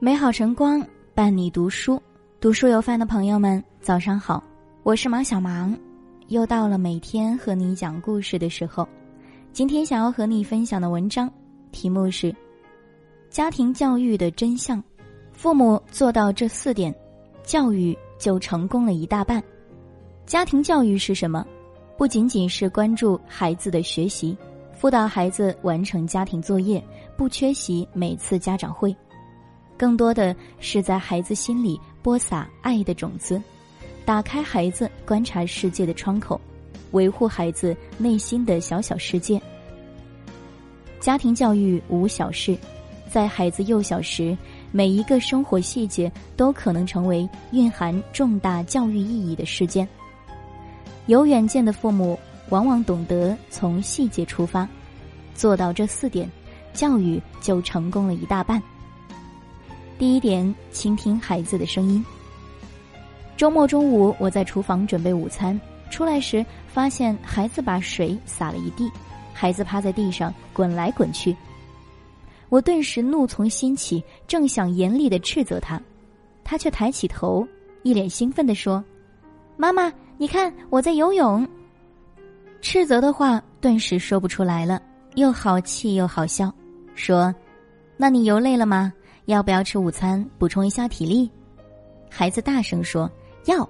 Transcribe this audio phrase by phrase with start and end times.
[0.00, 0.80] 美好晨光
[1.12, 2.00] 伴你读书，
[2.40, 4.40] 读书有饭的朋友们，早上好，
[4.84, 5.76] 我是马小芒，
[6.28, 8.88] 又到了每天和你讲故事的时候。
[9.52, 11.28] 今天想要和你分享的文章
[11.72, 12.32] 题目是：
[13.28, 14.80] 家庭教育的真相。
[15.32, 16.94] 父母做到这四点，
[17.42, 19.42] 教育就成功了一大半。
[20.26, 21.44] 家庭教育是什么？
[21.96, 24.38] 不仅仅是关注孩子的学习，
[24.72, 26.80] 辅导孩子完成家庭作业，
[27.16, 28.94] 不缺席每次家长会。
[29.78, 33.40] 更多的是在孩子心里播撒爱的种子，
[34.04, 36.38] 打开孩子观察世界的窗口，
[36.90, 39.40] 维护孩子内心的小小世界。
[40.98, 42.58] 家庭教育无小事，
[43.08, 44.36] 在孩子幼小时，
[44.72, 49.88] 每一个生活细节都可能成为蕴含重大教育意义的事件。
[51.06, 52.18] 有远见的父母
[52.48, 54.68] 往往懂得从细节出发，
[55.34, 56.28] 做到这四点，
[56.74, 58.60] 教育就成功了一大半。
[59.98, 62.04] 第一点，倾听孩子的声音。
[63.36, 65.60] 周末中午，我在厨房准备午餐，
[65.90, 68.88] 出来时发现孩子把水洒了一地，
[69.34, 71.36] 孩子趴在地上滚来滚去。
[72.48, 75.82] 我顿时怒从心起，正想严厉的斥责他，
[76.44, 77.44] 他却抬起头，
[77.82, 78.82] 一脸兴奋地说
[79.58, 81.46] ：“妈妈，你看我在游泳。”
[82.62, 84.80] 斥责的话顿时说不出来了，
[85.16, 86.54] 又好气又好笑，
[86.94, 87.34] 说
[87.98, 88.92] ：“那你游累了吗？”
[89.28, 91.30] 要不要吃午餐补充一下体力？
[92.08, 93.10] 孩子大声说
[93.44, 93.68] ：“要。”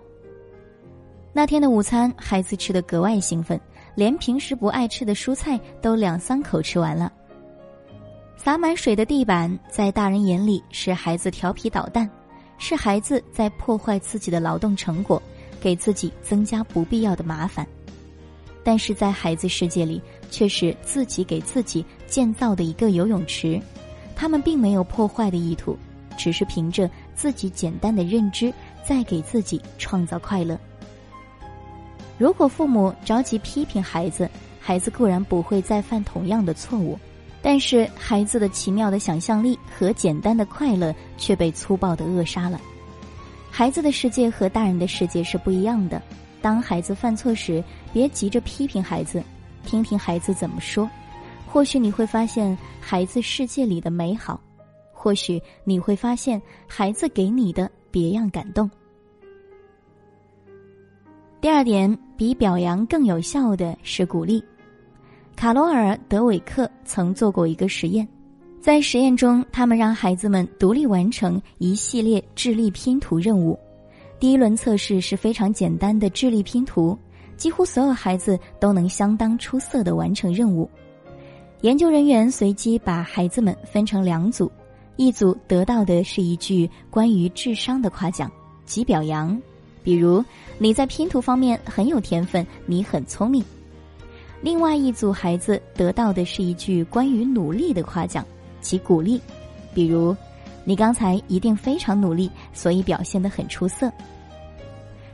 [1.34, 3.61] 那天的午餐，孩子吃的格外兴奋，
[3.97, 7.12] 连平时不爱吃的蔬菜都两三口吃完了。
[8.37, 12.09] 洒满水的地板，在大人眼里是孩子调皮捣蛋，
[12.56, 15.20] 是孩子在破坏自己的劳动成果，
[15.61, 17.67] 给自己增加不必要的麻烦。
[18.62, 20.00] 但是在孩子世界里，
[20.31, 23.61] 却是自己给自己建造的一个游泳池。
[24.19, 25.78] 他们并没有破坏的意图，
[26.16, 28.52] 只是凭着自己简单的认知，
[28.84, 30.59] 在给自己创造快乐。
[32.19, 34.28] 如果父母着急批评孩子，
[34.60, 36.98] 孩子固然不会再犯同样的错误，
[37.41, 42.60] 但是孩子的奇妙的想象力和简单的快乐却被粗暴的扼杀了。
[43.53, 46.03] 孩子的世界和大人的世界是不一样的。
[46.43, 47.62] 当孩子犯错时，
[47.93, 49.22] 别急着批评孩子，
[49.64, 50.91] 听听孩子怎么说。
[51.50, 54.38] 或许你会发现孩子世界里的美好，
[54.92, 58.70] 或许你会发现孩子给你的别样感动。
[61.41, 64.44] 第二点，比表扬更有效的是鼓励。
[65.34, 68.06] 卡罗尔·德韦克曾做过一个实验，
[68.60, 73.58] 在实验中，他们让孩子们独立完成一系列智力拼图任务。
[74.20, 76.98] 第一轮测试是非常简单的智力拼图，
[77.37, 80.69] 几乎所有孩子都能相当出色的完成任务。
[81.62, 84.50] 研究人员随机把孩子们分成两组，
[84.94, 88.30] 一组得到的是一句关于智商的夸奖
[88.64, 89.36] 及表扬，
[89.82, 90.24] 比如
[90.56, 93.42] “你在拼图方面很有天分，你很聪明”；
[94.41, 98.25] 另外一组孩子得到的是一句关于努力的夸奖
[98.60, 99.20] 及鼓励，
[99.75, 100.16] 比如
[100.62, 103.90] “你刚才一定非常努力，所以表现得很出色”。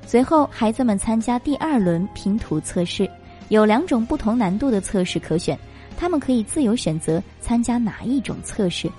[0.06, 3.11] 随后，孩子们参加第二轮拼图测试，
[3.49, 5.59] 有两种不同难度的测试可选。
[5.97, 8.91] 他们可以自由选择参加哪一种测试，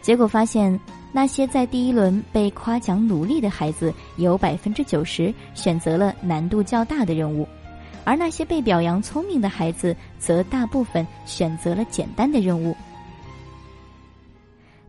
[0.00, 0.78] 结果发现，
[1.12, 7.46] 那些在第一轮被夸奖努力的孩子，有百分之九十选择了难度较大的任务，
[8.04, 12.76] 而那些被表扬聪明的孩子，则大部分选择了简单的任务。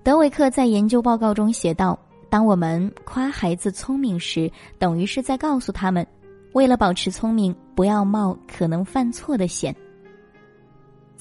[0.03, 6.05] 德韦克在研究报告中写道：“当我们夸孩子聪明时，等于是在告诉他们，
[6.53, 9.75] 为了保持聪明，不要冒可能犯错的险。”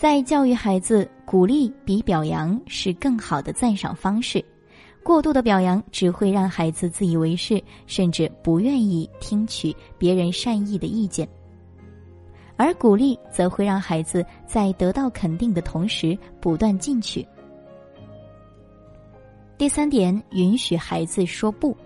[0.00, 4.42] 在教育孩子，鼓励比表扬是更好的赞赏方式。
[5.02, 11.28] 过度的表扬只会让孩子自以为是，甚至不愿意听取别人善意的意见。
[12.56, 17.22] 而鼓励则会让孩子在得到肯定的同时不断进取。
[19.58, 21.76] 第三点，允许孩子说不。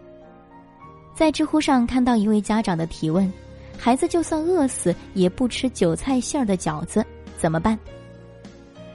[1.17, 3.29] 在知乎上看到一位家长的提问：
[3.77, 7.05] 孩子就算饿死也不吃韭菜馅儿的饺子，
[7.37, 7.77] 怎么办？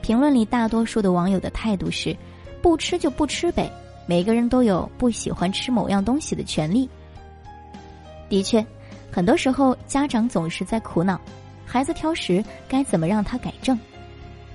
[0.02, 2.16] 评论里大多数的网友的态度是：
[2.62, 3.70] 不吃就不吃呗，
[4.06, 6.88] 每个人都有不喜欢吃某样东西的权利。
[8.28, 8.64] 的确，
[9.10, 11.20] 很多时候家长总是在苦恼，
[11.66, 13.78] 孩子挑食该怎么让他改正，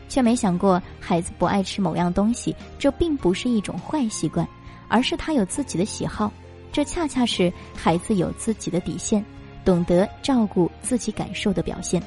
[0.07, 4.47] 却没想过孩子不爱吃某样东西，这并不是一种坏习惯，
[4.87, 6.31] 而是他有自己的喜好，
[6.71, 9.23] 这恰恰是孩子有自己的底线，
[9.63, 12.01] 懂得照顾自己感受的表现。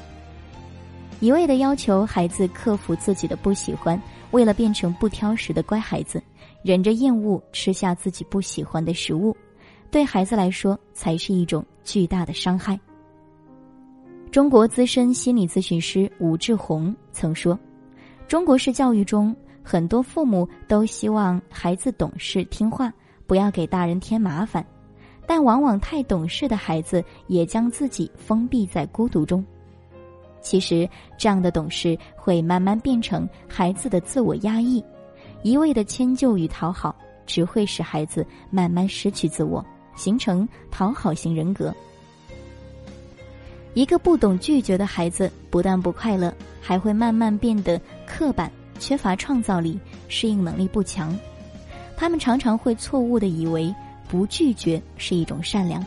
[1.20, 4.00] 一味的要求孩子克服自己的不喜欢，
[4.30, 6.22] 为了变成不挑食的乖孩子，
[6.62, 9.36] 忍着厌恶吃下自己不喜欢的食物，
[9.90, 12.78] 对孩子来说才是一种巨大的伤害。
[14.30, 17.58] 中国资深心理咨询师吴志红曾说
[18.28, 22.92] ：“中国式教育中，很多父母都希望孩子懂事听话，
[23.26, 24.64] 不要给大人添麻烦，
[25.26, 29.44] 但往往太懂事的孩子也将自己封闭在孤独中。
[30.40, 34.82] 其实，这样的懂事会慢慢变成孩子的自我压抑，
[35.42, 36.94] 一味的迁就与讨好，
[37.26, 39.64] 只会使孩子慢慢失去自我，
[39.96, 41.74] 形成讨好型人格。”
[43.74, 48.50] 一个不懂拒绝的孩子，不但不快乐，还会慢慢变得刻板、
[48.80, 51.16] 缺乏创造力、适应能力不强。
[51.96, 53.72] 他们常常会错误的以为
[54.08, 55.84] 不拒绝是一种善良，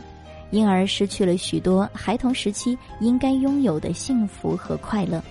[0.52, 5.22] 因而失去了许多孩童时期应该拥有的幸福和快乐。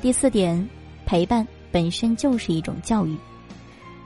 [0.00, 0.68] 第四点，
[1.04, 3.16] 陪伴本身就是一种教育。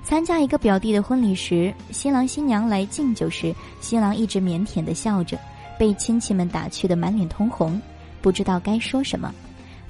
[0.05, 5.39] 参加一个表弟的婚礼时，新郎新娘来敬酒时，新郎一直腼腆的笑着。
[5.79, 7.81] 被亲戚们打趣的满脸通红，
[8.21, 9.35] 不知道该说什么，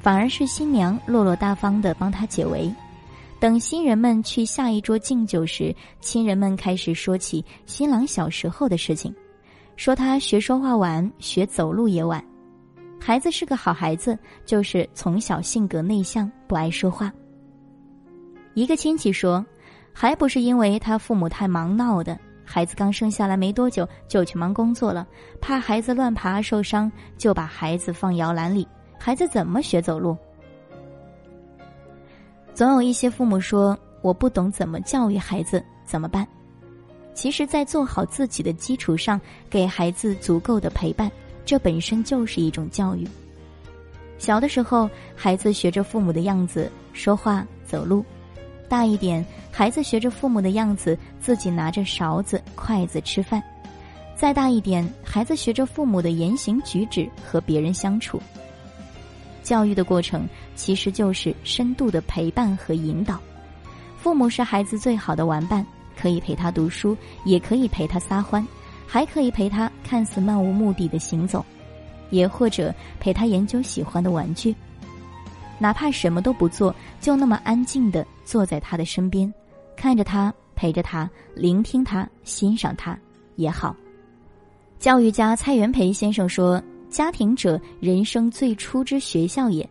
[0.01, 2.73] 反而是新娘落落大方的帮他解围。
[3.39, 9.15] 等新人们去下一桌敬酒时，亲人们开始说起新郎小时候的事情，
[9.83, 12.25] 说他学说话晚，学走路也晚。
[13.01, 17.13] 孩子是个好孩子，就是从小性格内向，不爱说话。
[18.55, 19.45] 一个亲戚说，
[19.93, 22.17] 还不是因为他父母太忙闹的。
[22.45, 25.05] 孩子刚生下来没多久就去忙工作了，
[25.41, 26.89] 怕孩子乱爬受伤，
[27.19, 28.65] 就把孩子放摇篮里。
[29.01, 30.17] 孩子怎么学走路？
[32.55, 36.25] 总有一些父母说：“我不懂怎么教育孩子，怎么办？”
[37.15, 39.21] 其实，在做好自己的基础上，
[39.51, 41.11] 给孩子足够的陪伴，
[41.45, 43.07] 这本身就是一种教育。
[44.19, 48.05] 小的时候，孩子学着父母的样子说话、走路。
[48.69, 53.39] 大一点，孩子学着父母的样子，自己拿着勺子、筷子吃饭；
[54.17, 58.19] 再大一点，孩子学着父母的言行举止和别人相处。
[59.43, 63.21] 教育的过程其实就是深度的陪伴和引导。
[63.99, 65.67] 父母是孩子最好的玩伴，
[66.03, 68.45] 可以陪他读书，也可以陪他撒欢，
[68.89, 71.47] 还可以陪他看似漫无目的的行走，
[72.11, 74.53] 也或者陪他研究喜欢的玩具。
[75.61, 79.33] 哪怕什么都不做，就那么安静的坐在他的身边，
[79.77, 82.99] 看着他，陪着他，聆听他，欣赏他
[83.37, 83.77] 也好。
[84.81, 86.61] 教育家蔡元培先生说
[86.91, 89.65] ：“家庭者，人生最初之学校也。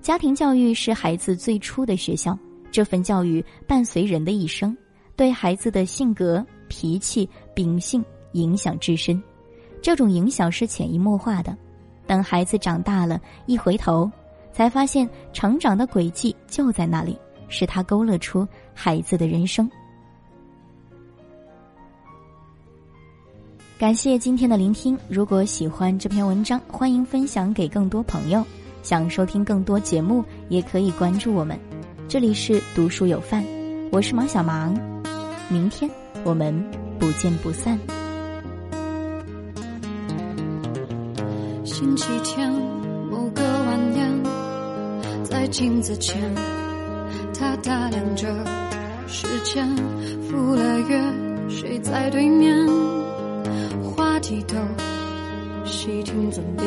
[0.00, 2.36] 家庭教育是孩子最初的学校，
[2.72, 4.76] 这份教育伴随人的一生，
[5.16, 9.22] 对孩子的性格、脾气、秉性影响至深。
[9.80, 11.56] 这种影响是潜移默化的，
[12.06, 14.10] 等孩子长大了，一回头。”
[14.54, 17.18] 才发现，成长的轨迹就在那里，
[17.48, 19.66] 是他勾勒出孩子的人生。
[23.78, 28.44] 感谢今天的聆听，如果喜欢这篇文章，欢迎分享给更多朋友。
[28.82, 31.58] 想收听更多节目，也可以关注我们。
[32.06, 33.42] 这里是读书有范，
[33.90, 34.78] 我是毛小芒，
[35.52, 35.90] 明天
[36.24, 36.54] 我们
[36.98, 37.78] 不见不散。
[41.62, 42.50] 星期天。
[43.10, 44.22] 某个晚宴
[45.22, 46.18] 在镜子前，
[47.38, 48.26] 他打量着
[49.06, 49.68] 时间，
[50.22, 50.98] 赴了约，
[51.50, 52.56] 谁在对面？
[53.94, 54.54] 话题都
[55.66, 56.66] 细听尊便。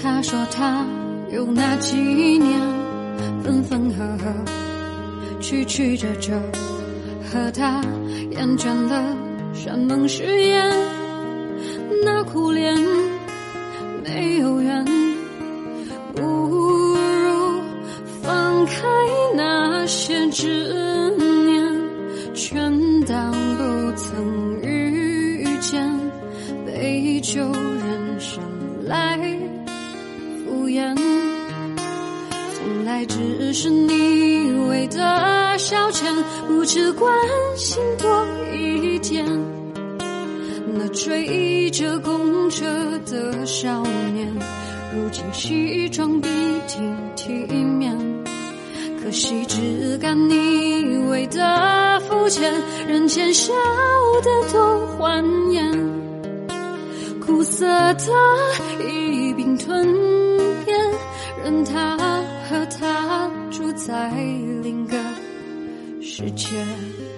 [0.00, 0.86] 他说他
[1.32, 2.60] 有那几年，
[3.42, 4.32] 分分合合，
[5.40, 6.40] 曲曲折折，
[7.32, 7.82] 和他
[8.30, 9.16] 厌倦了
[9.52, 10.72] 山盟誓言，
[12.04, 12.76] 那苦恋
[14.04, 14.84] 没有缘。
[16.14, 17.60] 不如
[18.22, 18.72] 放开
[19.34, 21.12] 那些执
[21.46, 25.86] 念全当不曾遇见，
[26.64, 28.40] 杯酒人生
[28.84, 29.18] 来
[30.44, 30.96] 敷衍，
[32.54, 35.04] 从来只是你为的
[35.58, 36.04] 消遣，
[36.46, 37.12] 不只关
[37.56, 39.24] 心多一点。
[40.78, 42.66] 那追着公车
[43.06, 43.82] 的少
[44.12, 44.30] 年，
[44.94, 46.28] 如今西装笔
[46.66, 47.32] 挺体
[47.64, 47.96] 面。
[49.02, 52.52] 可惜只敢你为的肤浅，
[52.88, 53.52] 人前笑
[54.22, 55.72] 的都欢颜，
[57.24, 58.12] 苦涩的
[58.84, 59.86] 一并吞
[60.66, 60.76] 咽，
[61.44, 61.96] 任他
[62.48, 64.10] 和他住在
[66.16, 67.15] 世界。